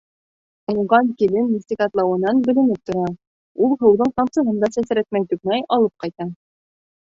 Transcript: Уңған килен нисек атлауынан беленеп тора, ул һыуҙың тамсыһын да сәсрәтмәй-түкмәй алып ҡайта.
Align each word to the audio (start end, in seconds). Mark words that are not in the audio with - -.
Уңған 0.75 1.11
килен 1.19 1.45
нисек 1.55 1.83
атлауынан 1.87 2.41
беленеп 2.47 2.81
тора, 2.91 3.05
ул 3.67 3.77
һыуҙың 3.85 4.17
тамсыһын 4.17 4.59
да 4.67 4.73
сәсрәтмәй-түкмәй 4.79 5.65
алып 5.79 5.97
ҡайта. 6.07 6.31